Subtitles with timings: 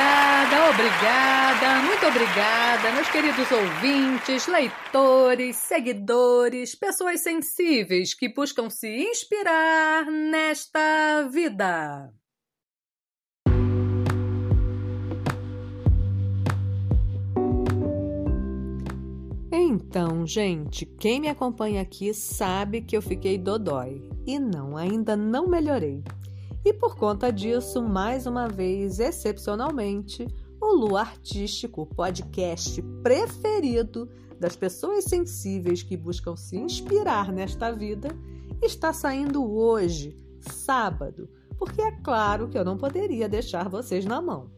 [0.00, 10.06] Obrigada, obrigada, muito obrigada, meus queridos ouvintes, leitores, seguidores, pessoas sensíveis que buscam se inspirar
[10.06, 12.10] nesta vida.
[19.52, 24.08] Então, gente, quem me acompanha aqui sabe que eu fiquei dodói.
[24.26, 26.02] E não, ainda não melhorei.
[26.64, 30.26] E por conta disso, mais uma vez, excepcionalmente,
[30.60, 38.08] o Lu Artístico, podcast preferido das pessoas sensíveis que buscam se inspirar nesta vida,
[38.62, 41.28] está saindo hoje, sábado,
[41.58, 44.50] porque é claro que eu não poderia deixar vocês na mão.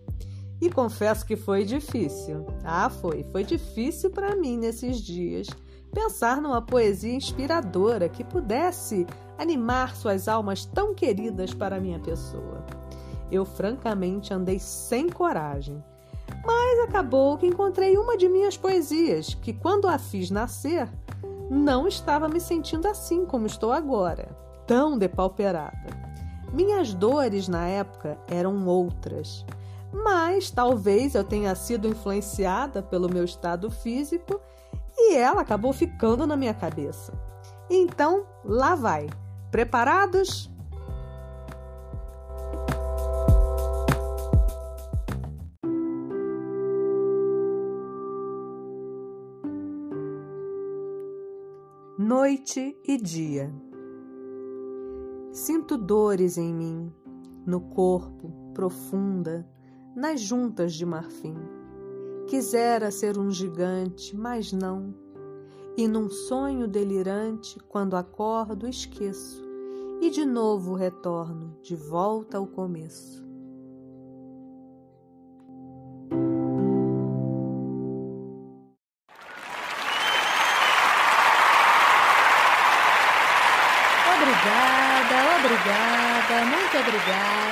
[0.60, 2.46] E confesso que foi difícil.
[2.64, 5.48] Ah, foi, foi difícil para mim nesses dias
[5.92, 9.04] pensar numa poesia inspiradora que pudesse
[9.38, 12.64] animar suas almas tão queridas para minha pessoa.
[13.30, 15.82] Eu francamente andei sem coragem,
[16.44, 20.88] mas acabou que encontrei uma de minhas poesias que, quando a fiz nascer,
[21.50, 24.28] não estava me sentindo assim como estou agora,
[24.66, 26.02] tão depauperada.
[26.52, 29.44] Minhas dores na época eram outras,
[29.92, 34.40] mas talvez eu tenha sido influenciada pelo meu estado físico
[34.96, 37.12] e ela acabou ficando na minha cabeça.
[37.70, 39.08] Então, lá vai.
[39.50, 40.50] Preparados?
[51.98, 53.52] Noite e dia.
[55.32, 56.92] Sinto dores em mim,
[57.46, 59.48] no corpo, profunda,
[59.94, 61.36] nas juntas de marfim.
[62.26, 64.94] Quisera ser um gigante, mas não
[65.76, 69.42] e num sonho delirante, quando acordo, esqueço,
[70.00, 73.22] e de novo retorno, de volta ao começo.
[84.14, 87.42] Obrigada, obrigada, muito obrigada.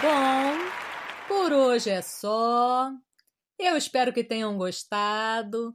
[0.00, 0.70] Bom,
[1.26, 2.90] por hoje é só.
[3.58, 5.74] Eu espero que tenham gostado.